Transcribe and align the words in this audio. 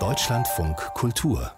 Deutschlandfunk 0.00 0.76
Kultur 0.94 1.52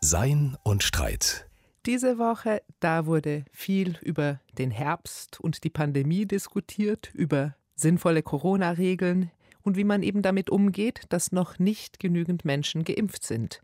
Sein 0.00 0.56
und 0.62 0.84
Streit. 0.84 1.48
Diese 1.84 2.16
Woche, 2.16 2.62
da 2.78 3.06
wurde 3.06 3.44
viel 3.50 3.98
über 4.00 4.38
den 4.56 4.70
Herbst 4.70 5.40
und 5.40 5.64
die 5.64 5.70
Pandemie 5.70 6.26
diskutiert, 6.26 7.10
über 7.12 7.56
sinnvolle 7.74 8.22
Corona-Regeln 8.22 9.32
und 9.62 9.76
wie 9.76 9.82
man 9.82 10.04
eben 10.04 10.22
damit 10.22 10.48
umgeht, 10.48 11.06
dass 11.08 11.32
noch 11.32 11.58
nicht 11.58 11.98
genügend 11.98 12.44
Menschen 12.44 12.84
geimpft 12.84 13.24
sind. 13.24 13.60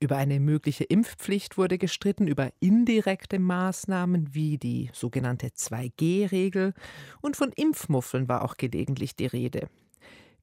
Über 0.00 0.16
eine 0.16 0.40
mögliche 0.40 0.84
Impfpflicht 0.84 1.58
wurde 1.58 1.76
gestritten, 1.76 2.28
über 2.28 2.48
indirekte 2.60 3.38
Maßnahmen 3.38 4.32
wie 4.32 4.56
die 4.56 4.88
sogenannte 4.94 5.48
2G-Regel 5.48 6.72
und 7.20 7.36
von 7.36 7.52
Impfmuffeln 7.52 8.26
war 8.26 8.42
auch 8.42 8.56
gelegentlich 8.56 9.16
die 9.16 9.26
Rede. 9.26 9.68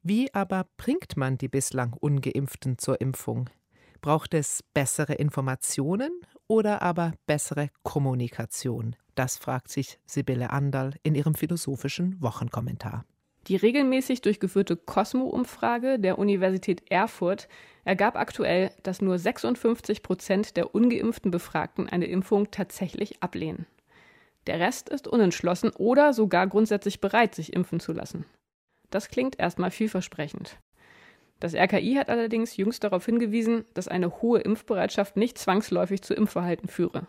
Wie 0.07 0.31
aber 0.35 0.67
bringt 0.77 1.17
man 1.17 1.39
die 1.39 1.47
bislang 1.47 1.93
ungeimpften 1.93 2.77
zur 2.77 3.01
Impfung? 3.01 3.49
Braucht 4.01 4.35
es 4.35 4.61
bessere 4.75 5.15
Informationen 5.15 6.11
oder 6.45 6.83
aber 6.83 7.13
bessere 7.25 7.69
Kommunikation? 7.81 8.95
Das 9.15 9.39
fragt 9.39 9.69
sich 9.69 9.97
Sibylle 10.05 10.51
Anderl 10.51 10.93
in 11.01 11.15
ihrem 11.15 11.33
philosophischen 11.33 12.21
Wochenkommentar. 12.21 13.03
Die 13.47 13.55
regelmäßig 13.55 14.21
durchgeführte 14.21 14.75
Cosmo-Umfrage 14.75 15.97
der 15.97 16.19
Universität 16.19 16.83
Erfurt 16.91 17.47
ergab 17.83 18.15
aktuell, 18.15 18.69
dass 18.83 19.01
nur 19.01 19.17
56 19.17 20.03
Prozent 20.03 20.55
der 20.55 20.75
ungeimpften 20.75 21.31
Befragten 21.31 21.89
eine 21.89 22.05
Impfung 22.05 22.51
tatsächlich 22.51 23.23
ablehnen. 23.23 23.65
Der 24.45 24.59
Rest 24.59 24.87
ist 24.87 25.07
unentschlossen 25.07 25.71
oder 25.71 26.13
sogar 26.13 26.45
grundsätzlich 26.45 27.01
bereit, 27.01 27.33
sich 27.33 27.53
impfen 27.53 27.79
zu 27.79 27.91
lassen. 27.91 28.25
Das 28.89 29.09
klingt 29.09 29.39
erstmal 29.39 29.71
vielversprechend. 29.71 30.57
Das 31.39 31.53
RKI 31.53 31.95
hat 31.95 32.09
allerdings 32.09 32.57
jüngst 32.57 32.83
darauf 32.83 33.05
hingewiesen, 33.05 33.65
dass 33.73 33.87
eine 33.87 34.21
hohe 34.21 34.39
Impfbereitschaft 34.39 35.17
nicht 35.17 35.37
zwangsläufig 35.37 36.01
zu 36.01 36.13
Impfverhalten 36.13 36.69
führe. 36.69 37.07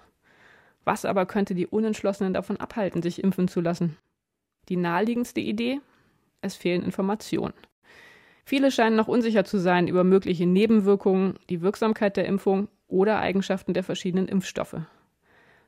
Was 0.84 1.04
aber 1.04 1.27
könnte 1.27 1.54
die 1.54 1.66
Unentschlossenen 1.66 2.34
davon 2.34 2.58
abhalten, 2.58 3.02
sich 3.02 3.22
impfen 3.22 3.48
zu 3.48 3.60
lassen? 3.60 3.97
Die 4.69 4.77
naheliegendste 4.77 5.41
Idee? 5.41 5.80
Es 6.41 6.54
fehlen 6.54 6.84
Informationen. 6.84 7.54
Viele 8.44 8.70
scheinen 8.70 8.94
noch 8.94 9.08
unsicher 9.08 9.44
zu 9.44 9.58
sein 9.58 9.88
über 9.88 10.04
mögliche 10.04 10.47
Nebenwirkungen, 10.47 11.38
die 11.50 11.62
Wirksamkeit 11.62 12.16
der 12.16 12.27
Impfung 12.27 12.69
oder 12.86 13.19
Eigenschaften 13.19 13.74
der 13.74 13.82
verschiedenen 13.82 14.28
Impfstoffe. 14.28 14.77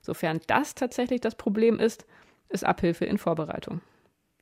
Sofern 0.00 0.40
das 0.46 0.76
tatsächlich 0.76 1.20
das 1.20 1.34
Problem 1.34 1.80
ist, 1.80 2.06
ist 2.48 2.64
Abhilfe 2.64 3.04
in 3.04 3.18
Vorbereitung. 3.18 3.80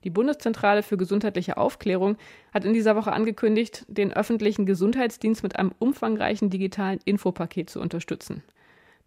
Die 0.07 0.11
Bundeszentrale 0.11 0.85
für 0.85 0.97
gesundheitliche 0.97 1.57
Aufklärung 1.57 2.17
hat 2.55 2.65
in 2.65 2.73
dieser 2.73 2.95
Woche 2.95 3.12
angekündigt, 3.12 3.85
den 3.89 4.12
öffentlichen 4.12 4.65
Gesundheitsdienst 4.65 5.43
mit 5.43 5.59
einem 5.59 5.73
umfangreichen 5.81 6.49
digitalen 6.49 7.01
Infopaket 7.05 7.69
zu 7.69 7.81
unterstützen. 7.81 8.45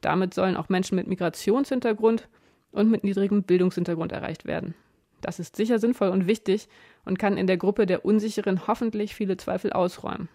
Damit 0.02 0.34
sollen 0.34 0.58
auch 0.58 0.68
Menschen 0.68 0.98
mit 0.98 1.08
Migrationshintergrund 1.08 2.28
und 2.74 2.92
mit 2.92 3.06
niedrigem 3.06 3.44
Bildungshintergrund 3.44 4.12
erreicht 4.12 4.44
werden. 4.46 4.76
Das 5.22 5.40
ist 5.40 5.56
sicher 5.56 5.80
sinnvoll 5.80 6.10
und 6.10 6.28
wichtig 6.28 6.68
und 7.06 7.18
kann 7.18 7.38
in 7.38 7.48
der 7.48 7.56
Gruppe 7.56 7.86
der 7.86 8.04
Unsicheren 8.04 8.68
hoffentlich 8.68 9.16
viele 9.16 9.38
Zweifel 9.38 9.72
ausräumen. 9.72 10.28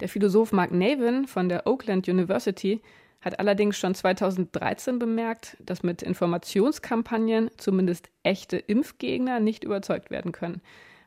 Der 0.00 0.10
Philosoph 0.10 0.52
Mark 0.52 0.72
Navin 0.72 1.26
von 1.26 1.48
der 1.48 1.66
Oakland 1.66 2.06
University 2.06 2.82
hat 3.24 3.38
allerdings 3.38 3.78
schon 3.78 3.94
2013 3.94 4.98
bemerkt, 4.98 5.56
dass 5.60 5.82
mit 5.82 6.02
Informationskampagnen 6.02 7.50
zumindest 7.56 8.10
echte 8.22 8.56
Impfgegner 8.56 9.40
nicht 9.40 9.64
überzeugt 9.64 10.10
werden 10.10 10.32
können, 10.32 10.60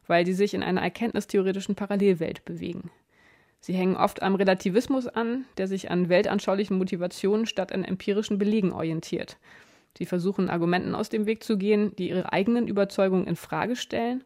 weil 0.07 0.25
sie 0.25 0.33
sich 0.33 0.53
in 0.53 0.63
einer 0.63 0.81
erkenntnistheoretischen 0.81 1.75
Parallelwelt 1.75 2.43
bewegen. 2.45 2.89
Sie 3.59 3.73
hängen 3.73 3.97
oft 3.97 4.21
am 4.23 4.35
Relativismus 4.35 5.07
an, 5.07 5.45
der 5.57 5.67
sich 5.67 5.91
an 5.91 6.09
weltanschaulichen 6.09 6.77
Motivationen 6.77 7.45
statt 7.45 7.71
an 7.71 7.83
empirischen 7.83 8.37
Belegen 8.37 8.71
orientiert 8.71 9.37
Sie 9.97 10.05
versuchen 10.05 10.49
Argumenten 10.49 10.93
aus 10.93 11.09
dem 11.09 11.25
Weg 11.25 11.43
zu 11.43 11.57
gehen, 11.57 11.95
die 11.95 12.09
ihre 12.09 12.31
eigenen 12.31 12.67
Überzeugungen 12.67 13.25
in 13.25 13.35
Frage 13.35 13.75
stellen, 13.75 14.23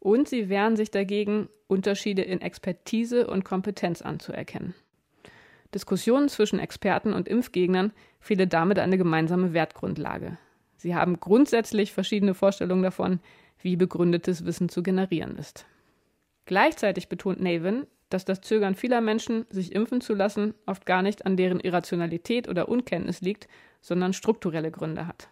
und 0.00 0.28
sie 0.28 0.48
wehren 0.48 0.76
sich 0.76 0.90
dagegen, 0.90 1.48
Unterschiede 1.66 2.22
in 2.22 2.40
Expertise 2.40 3.26
und 3.26 3.44
Kompetenz 3.44 4.02
anzuerkennen. 4.02 4.74
Diskussionen 5.74 6.28
zwischen 6.28 6.58
Experten 6.58 7.12
und 7.12 7.28
Impfgegnern 7.28 7.92
fehle 8.20 8.46
damit 8.46 8.78
eine 8.78 8.96
gemeinsame 8.96 9.52
Wertgrundlage. 9.52 10.38
Sie 10.76 10.94
haben 10.94 11.20
grundsätzlich 11.20 11.92
verschiedene 11.92 12.34
Vorstellungen 12.34 12.82
davon, 12.82 13.20
wie 13.60 13.76
begründetes 13.76 14.44
Wissen 14.44 14.68
zu 14.68 14.82
generieren 14.82 15.36
ist. 15.36 15.66
Gleichzeitig 16.46 17.08
betont 17.08 17.40
Navin, 17.40 17.86
dass 18.10 18.24
das 18.24 18.42
Zögern 18.42 18.74
vieler 18.74 19.00
Menschen, 19.00 19.46
sich 19.50 19.74
impfen 19.74 20.00
zu 20.00 20.14
lassen, 20.14 20.54
oft 20.66 20.86
gar 20.86 21.02
nicht 21.02 21.26
an 21.26 21.36
deren 21.36 21.60
Irrationalität 21.60 22.48
oder 22.48 22.68
Unkenntnis 22.68 23.22
liegt, 23.22 23.48
sondern 23.80 24.12
strukturelle 24.12 24.70
Gründe 24.70 25.06
hat. 25.06 25.28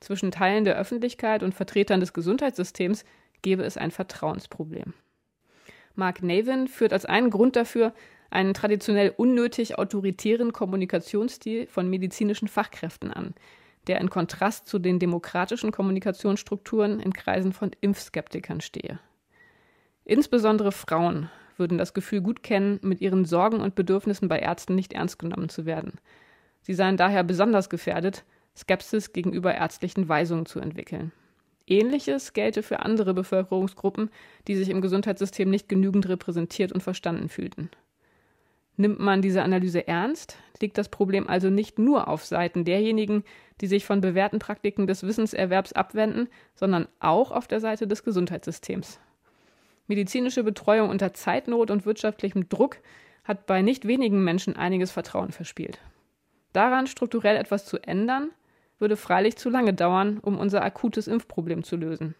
Zwischen 0.00 0.30
Teilen 0.30 0.64
der 0.64 0.76
Öffentlichkeit 0.78 1.42
und 1.42 1.54
Vertretern 1.54 2.00
des 2.00 2.14
Gesundheitssystems 2.14 3.04
gäbe 3.42 3.62
es 3.62 3.76
ein 3.76 3.90
Vertrauensproblem. 3.90 4.94
Mark 5.94 6.22
Navin 6.22 6.68
führt 6.68 6.92
als 6.92 7.04
einen 7.04 7.30
Grund 7.30 7.56
dafür 7.56 7.92
einen 8.30 8.54
traditionell 8.54 9.12
unnötig 9.16 9.78
autoritären 9.78 10.52
Kommunikationsstil 10.52 11.66
von 11.66 11.90
medizinischen 11.90 12.48
Fachkräften 12.48 13.12
an, 13.12 13.34
der 13.86 14.00
in 14.00 14.10
Kontrast 14.10 14.68
zu 14.68 14.78
den 14.78 14.98
demokratischen 14.98 15.72
Kommunikationsstrukturen 15.72 17.00
in 17.00 17.12
Kreisen 17.12 17.52
von 17.52 17.72
Impfskeptikern 17.80 18.60
stehe. 18.60 19.00
Insbesondere 20.04 20.72
Frauen 20.72 21.30
würden 21.56 21.78
das 21.78 21.94
Gefühl 21.94 22.20
gut 22.20 22.42
kennen, 22.42 22.80
mit 22.82 23.00
ihren 23.00 23.24
Sorgen 23.24 23.60
und 23.60 23.74
Bedürfnissen 23.74 24.28
bei 24.28 24.38
Ärzten 24.38 24.74
nicht 24.74 24.92
ernst 24.92 25.18
genommen 25.18 25.48
zu 25.48 25.66
werden. 25.66 26.00
Sie 26.62 26.74
seien 26.74 26.96
daher 26.96 27.22
besonders 27.24 27.68
gefährdet, 27.68 28.24
Skepsis 28.56 29.12
gegenüber 29.12 29.54
ärztlichen 29.54 30.08
Weisungen 30.08 30.46
zu 30.46 30.60
entwickeln. 30.60 31.12
Ähnliches 31.66 32.32
gelte 32.32 32.62
für 32.62 32.80
andere 32.80 33.14
Bevölkerungsgruppen, 33.14 34.10
die 34.48 34.56
sich 34.56 34.68
im 34.68 34.80
Gesundheitssystem 34.80 35.48
nicht 35.48 35.68
genügend 35.68 36.08
repräsentiert 36.08 36.72
und 36.72 36.82
verstanden 36.82 37.28
fühlten. 37.28 37.70
Nimmt 38.80 38.98
man 38.98 39.20
diese 39.20 39.42
Analyse 39.42 39.86
ernst, 39.86 40.38
liegt 40.62 40.78
das 40.78 40.88
Problem 40.88 41.28
also 41.28 41.50
nicht 41.50 41.78
nur 41.78 42.08
auf 42.08 42.24
Seiten 42.24 42.64
derjenigen, 42.64 43.24
die 43.60 43.66
sich 43.66 43.84
von 43.84 44.00
bewährten 44.00 44.38
Praktiken 44.38 44.86
des 44.86 45.02
Wissenserwerbs 45.06 45.74
abwenden, 45.74 46.28
sondern 46.54 46.88
auch 46.98 47.30
auf 47.30 47.46
der 47.46 47.60
Seite 47.60 47.86
des 47.86 48.04
Gesundheitssystems. 48.04 48.98
Medizinische 49.86 50.44
Betreuung 50.44 50.88
unter 50.88 51.12
Zeitnot 51.12 51.70
und 51.70 51.84
wirtschaftlichem 51.84 52.48
Druck 52.48 52.78
hat 53.22 53.44
bei 53.44 53.60
nicht 53.60 53.86
wenigen 53.86 54.24
Menschen 54.24 54.56
einiges 54.56 54.92
Vertrauen 54.92 55.30
verspielt. 55.30 55.78
Daran 56.54 56.86
strukturell 56.86 57.36
etwas 57.36 57.66
zu 57.66 57.76
ändern, 57.86 58.30
würde 58.78 58.96
freilich 58.96 59.36
zu 59.36 59.50
lange 59.50 59.74
dauern, 59.74 60.20
um 60.22 60.38
unser 60.38 60.62
akutes 60.62 61.06
Impfproblem 61.06 61.64
zu 61.64 61.76
lösen. 61.76 62.14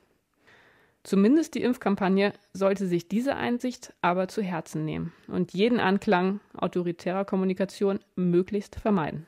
Zumindest 1.02 1.54
die 1.54 1.62
Impfkampagne 1.62 2.32
sollte 2.52 2.86
sich 2.86 3.08
diese 3.08 3.36
Einsicht 3.36 3.94
aber 4.02 4.28
zu 4.28 4.42
Herzen 4.42 4.84
nehmen 4.84 5.12
und 5.28 5.54
jeden 5.54 5.80
Anklang 5.80 6.40
autoritärer 6.54 7.24
Kommunikation 7.24 8.00
möglichst 8.16 8.76
vermeiden. 8.76 9.26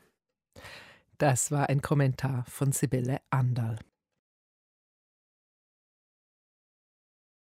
Das 1.17 1.51
war 1.51 1.69
ein 1.69 1.81
Kommentar 1.81 2.45
von 2.49 2.73
Sibylle 2.73 3.19
Anderl. 3.31 3.79